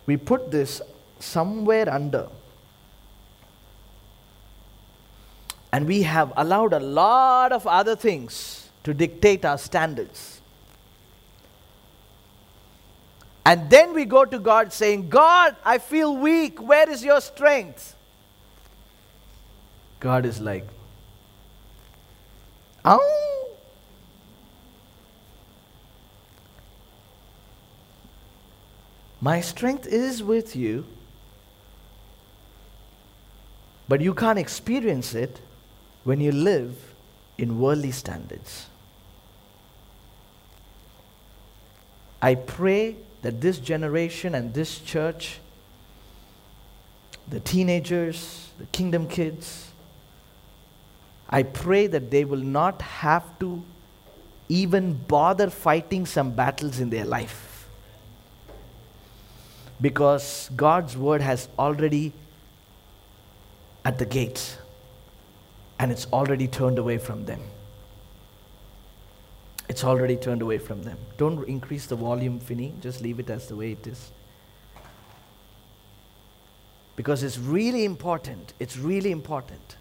[0.07, 0.81] we put this
[1.19, 2.29] somewhere under.
[5.73, 10.41] And we have allowed a lot of other things to dictate our standards.
[13.47, 16.61] And then we go to God saying, God, I feel weak.
[16.61, 17.97] Where is your strength?
[19.99, 20.67] God is like,
[22.85, 23.30] oh.
[29.21, 30.87] My strength is with you,
[33.87, 35.41] but you can't experience it
[36.05, 36.95] when you live
[37.37, 38.67] in worldly standards.
[42.23, 45.39] I pray that this generation and this church,
[47.29, 49.71] the teenagers, the kingdom kids,
[51.29, 53.63] I pray that they will not have to
[54.49, 57.50] even bother fighting some battles in their life.
[59.81, 62.13] Because God's word has already
[63.85, 64.59] at the gates
[65.79, 67.41] and it's already turned away from them.
[69.69, 70.99] It's already turned away from them.
[71.17, 72.75] Don't increase the volume, Finney.
[72.81, 74.11] Just leave it as the way it is.
[76.97, 78.53] Because it's really important.
[78.59, 79.77] It's really important.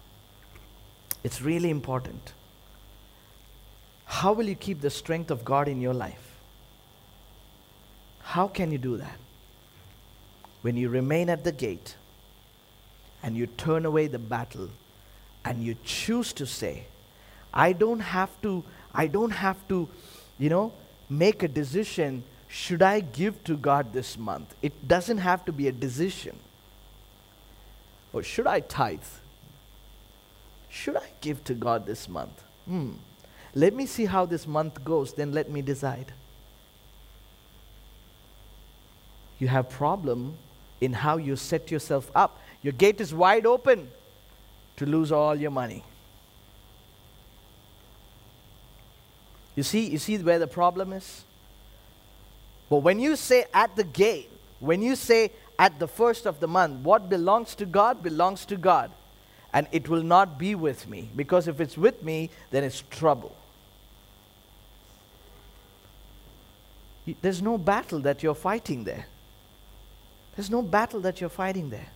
[1.22, 2.32] It's really important.
[4.06, 6.38] How will you keep the strength of God in your life?
[8.22, 9.18] How can you do that?
[10.62, 11.96] When you remain at the gate
[13.22, 14.68] and you turn away the battle
[15.44, 16.84] and you choose to say,
[17.52, 19.88] I don't have to, I don't have to,
[20.38, 20.72] you know,
[21.08, 24.54] make a decision, should I give to God this month?
[24.60, 26.38] It doesn't have to be a decision.
[28.12, 29.00] Or should I tithe?
[30.68, 32.42] Should I give to God this month?
[32.66, 32.92] Hmm.
[33.54, 36.12] Let me see how this month goes, then let me decide.
[39.38, 40.36] You have problem
[40.80, 42.38] in how you set yourself up.
[42.62, 43.90] Your gate is wide open
[44.76, 45.84] to lose all your money.
[49.56, 51.24] You see, you see where the problem is?
[52.68, 56.48] But when you say at the gate, when you say at the first of the
[56.48, 58.90] month, what belongs to God belongs to God.
[59.52, 61.10] And it will not be with me.
[61.14, 63.36] Because if it's with me, then it's trouble.
[67.20, 69.06] There's no battle that you're fighting there.
[70.40, 71.88] There's no battle that you're fighting there.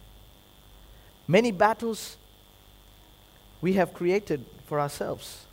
[1.27, 2.19] Many battles
[3.63, 5.47] we have created for ourselves.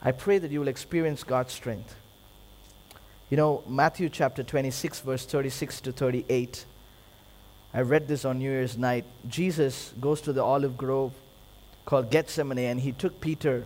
[0.00, 1.96] I pray that you will experience God's strength.
[3.28, 6.64] You know, Matthew chapter 26, verse 36 to 38.
[7.74, 9.04] I read this on New Year's night.
[9.26, 11.12] Jesus goes to the olive grove
[11.86, 13.64] called Gethsemane, and he took Peter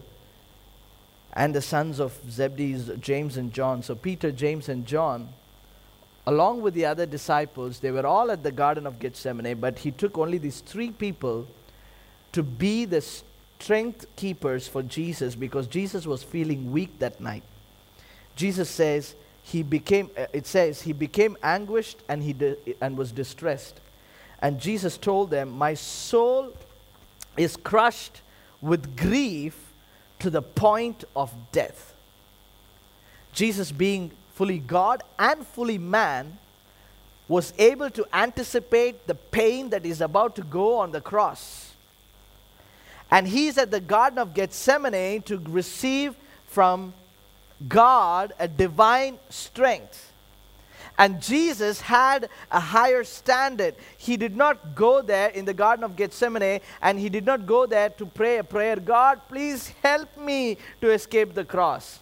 [1.35, 3.83] and the sons of Zebedee, James and John.
[3.83, 5.29] So, Peter, James, and John,
[6.29, 9.91] along with the other disciples, they were all at the Garden of Gethsemane, but he
[9.91, 11.49] took only these three people
[12.33, 17.45] to be the strength keepers for Jesus because Jesus was feeling weak that night.
[18.37, 23.11] Jesus says, he became, uh, it says, he became anguished and, he di- and was
[23.11, 23.81] distressed.
[24.43, 26.53] And Jesus told them, My soul
[27.39, 28.21] is crushed
[28.61, 29.73] with grief
[30.19, 31.95] to the point of death.
[33.33, 36.39] Jesus, being fully God and fully man,
[37.27, 41.73] was able to anticipate the pain that is about to go on the cross.
[43.11, 46.15] And he's at the Garden of Gethsemane to receive
[46.47, 46.95] from
[47.69, 50.13] God a divine strength.
[50.97, 53.75] And Jesus had a higher standard.
[53.97, 57.67] He did not go there in the Garden of Gethsemane and he did not go
[57.67, 61.99] there to pray a prayer God, please help me to escape the cross.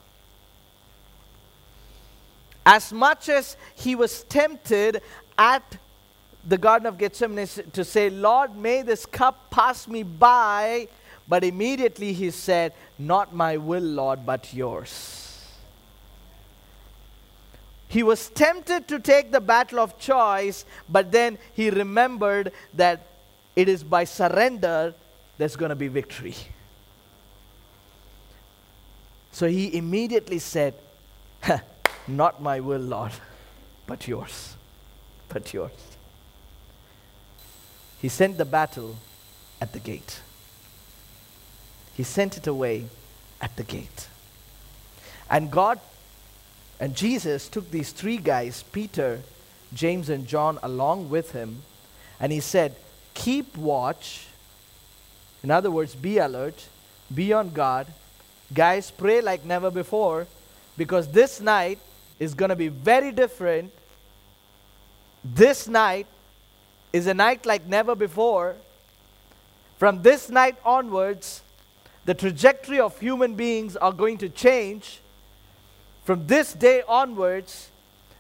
[2.67, 5.01] As much as he was tempted
[5.39, 5.79] at
[6.45, 10.89] the Garden of Gethsemane to say, Lord, may this cup pass me by,
[11.29, 15.23] but immediately he said, Not my will, Lord, but yours.
[17.87, 23.07] He was tempted to take the battle of choice, but then he remembered that
[23.55, 24.93] it is by surrender
[25.39, 26.35] there's going to be victory.
[29.31, 30.75] So he immediately said,
[32.09, 33.13] Not my will, Lord,
[33.87, 34.55] but yours.
[35.29, 35.73] But yours.
[38.01, 38.97] He sent the battle
[39.61, 40.21] at the gate.
[41.97, 42.85] He sent it away
[43.41, 44.09] at the gate.
[45.29, 45.81] And God
[46.79, 49.23] and Jesus took these three guys, Peter,
[49.73, 51.63] James, and John, along with him,
[52.21, 52.77] and he said,
[53.15, 54.27] Keep watch.
[55.43, 56.69] In other words, be alert,
[57.13, 57.87] be on guard.
[58.53, 60.27] Guys, pray like never before
[60.77, 61.79] because this night
[62.19, 63.73] is going to be very different.
[65.25, 66.07] This night
[66.93, 68.57] is a night like never before.
[69.79, 71.43] From this night onwards,
[72.05, 75.01] the trajectory of human beings are going to change
[76.07, 77.69] from this day onwards,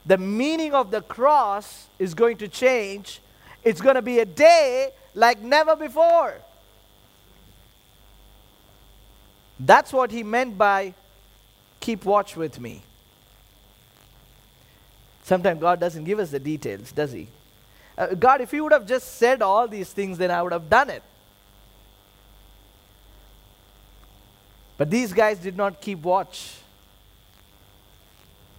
[0.05, 3.20] the meaning of the cross is going to change.
[3.62, 6.34] It's going to be a day like never before.
[9.61, 10.94] That's what he meant by
[11.78, 12.82] keep watch with me.
[15.26, 17.26] Sometimes God doesn't give us the details, does he?
[17.98, 20.70] Uh, God, if you would have just said all these things, then I would have
[20.70, 21.02] done it.
[24.78, 26.54] But these guys did not keep watch.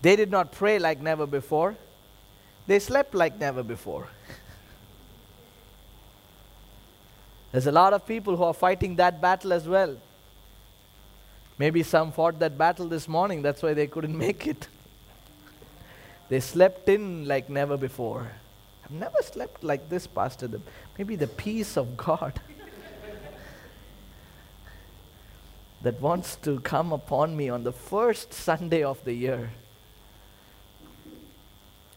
[0.01, 1.77] They did not pray like never before.
[2.67, 4.09] They slept like never before.
[7.53, 9.95] There's a lot of people who are fighting that battle as well.
[11.57, 14.67] Maybe some fought that battle this morning, that's why they couldn't make it.
[16.29, 18.31] They slept in like never before.
[18.83, 20.47] I've never slept like this, Pastor.
[20.47, 20.61] The,
[20.97, 22.39] maybe the peace of God
[25.81, 29.51] that wants to come upon me on the first Sunday of the year.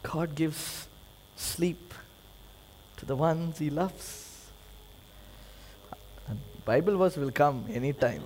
[0.02, 0.88] God gives
[1.36, 1.94] sleep
[2.96, 4.26] to the ones He loves.
[6.64, 8.22] Bible verse will come anytime.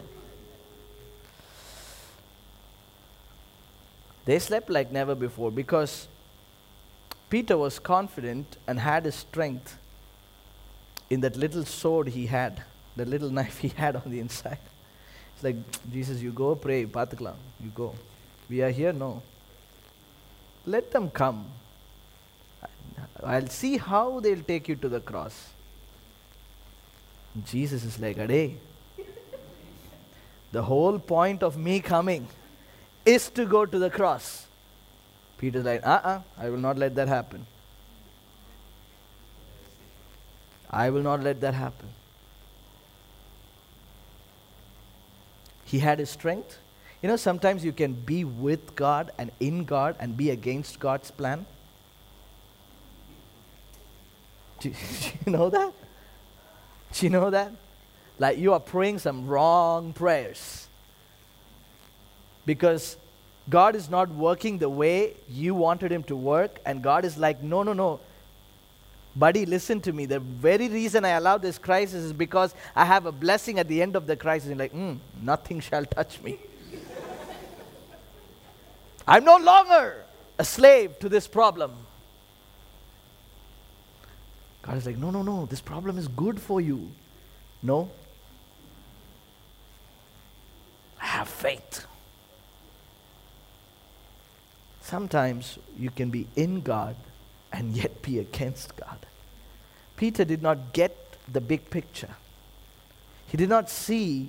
[4.25, 6.09] They slept like never before because
[7.29, 9.79] Peter was confident and had his strength
[11.11, 12.63] in that little sword he had,
[12.97, 14.59] the little knife he had on the inside.
[15.35, 15.57] It's like,
[15.91, 17.95] Jesus, you go pray, Pathakalam, you go.
[18.49, 19.23] We are here, no.
[20.67, 21.47] Let them come.
[23.23, 25.51] I'll see how they'll take you to the cross.
[27.45, 28.59] Jesus is like, Ade,
[30.53, 32.29] the whole point of me coming
[33.05, 34.47] is to go to the cross.
[35.39, 37.47] Peter's like, uh uh-uh, uh, I will not let that happen.
[40.71, 41.89] I will not let that happen.
[45.65, 46.59] He had his strength.
[47.03, 51.11] You know, sometimes you can be with God and in God and be against God's
[51.11, 51.47] plan.
[54.61, 54.71] Do,
[55.03, 55.73] do you know that?
[56.93, 57.53] Do you know that?
[58.19, 60.69] Like you are praying some wrong prayers.
[62.47, 62.97] Because
[63.49, 67.43] God is not working the way you wanted Him to work, and God is like,
[67.43, 68.01] no, no, no.
[69.17, 70.07] Buddy, listen to me.
[70.07, 73.81] The very reason I allowed this crisis is because I have a blessing at the
[73.81, 74.51] end of the crisis.
[74.51, 76.39] And like, mm, nothing shall touch me.
[79.07, 80.05] I'm no longer
[80.39, 81.73] a slave to this problem.
[84.63, 86.91] God is like, no, no, no, this problem is good for you.
[87.63, 87.91] No.
[91.01, 91.87] I have faith.
[94.95, 96.95] Sometimes you can be in God
[97.53, 99.07] and yet be against God.
[99.97, 102.15] Peter did not get the big picture.
[103.27, 104.29] He did not see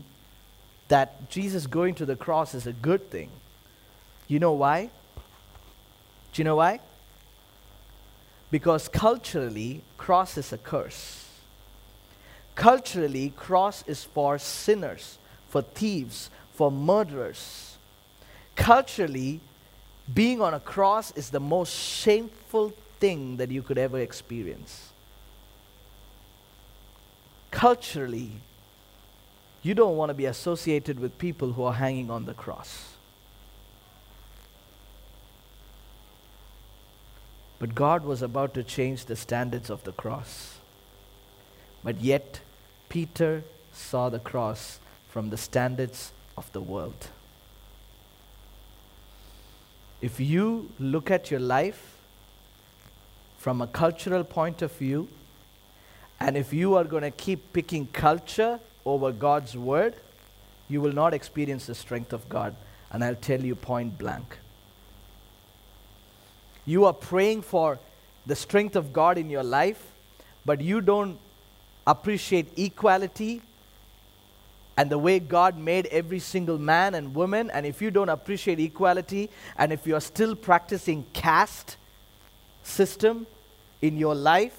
[0.87, 3.29] that Jesus going to the cross is a good thing.
[4.27, 4.89] You know why?
[6.33, 6.79] Do you know why?
[8.49, 11.29] Because culturally, cross is a curse.
[12.55, 17.77] Culturally, cross is for sinners, for thieves, for murderers.
[18.55, 19.41] Culturally,
[20.13, 24.91] being on a cross is the most shameful thing that you could ever experience.
[27.51, 28.31] Culturally,
[29.63, 32.93] you don't want to be associated with people who are hanging on the cross.
[37.57, 40.57] But God was about to change the standards of the cross.
[41.83, 42.41] But yet,
[42.89, 44.79] Peter saw the cross
[45.09, 47.07] from the standards of the world.
[50.01, 51.97] If you look at your life
[53.37, 55.07] from a cultural point of view,
[56.19, 59.95] and if you are going to keep picking culture over God's word,
[60.67, 62.55] you will not experience the strength of God.
[62.91, 64.37] And I'll tell you point blank.
[66.65, 67.79] You are praying for
[68.25, 69.91] the strength of God in your life,
[70.45, 71.19] but you don't
[71.85, 73.41] appreciate equality
[74.77, 78.59] and the way God made every single man and woman, and if you don't appreciate
[78.59, 81.77] equality, and if you are still practicing caste
[82.63, 83.25] system
[83.81, 84.57] in your life,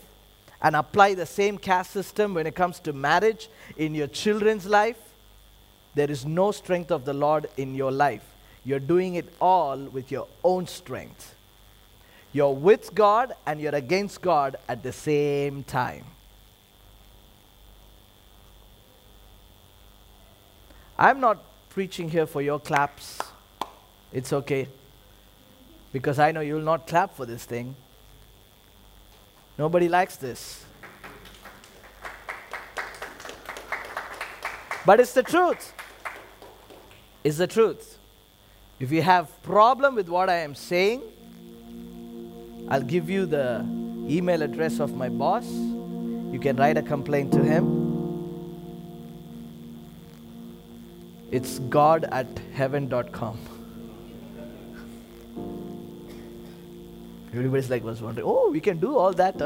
[0.63, 4.99] and apply the same caste system when it comes to marriage in your children's life,
[5.95, 8.25] there is no strength of the Lord in your life.
[8.65, 11.35] You're doing it all with your own strength.
[12.33, 16.05] You're with God and you're against God at the same time.
[20.99, 21.39] I'm not
[21.69, 23.19] preaching here for your claps.
[24.13, 24.69] It's okay.
[25.93, 27.77] Because I know you'll not clap for this thing.
[29.59, 30.65] Nobody likes this.
[34.87, 35.75] But it's the truth.
[37.25, 37.99] It's the truth.
[38.79, 41.03] If you have problem with what I am saying,
[42.69, 43.67] I'll give you the
[44.09, 45.47] email address of my boss.
[45.47, 47.86] You can write a complaint to him.
[51.31, 53.39] It's god at heaven.com.
[57.33, 59.37] Everybody's like was wondering, oh, we can do all that?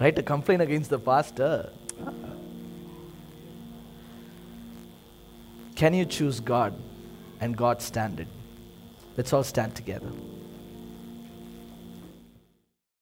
[0.00, 1.70] Write a complaint against the pastor.
[5.74, 6.74] Can you choose God
[7.40, 8.28] and God's standard?
[9.16, 10.10] Let's all stand together.